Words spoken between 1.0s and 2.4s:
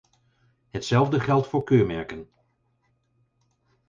geldt voor keurmerken.